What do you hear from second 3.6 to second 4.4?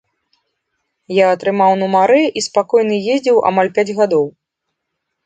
пяць гадоў.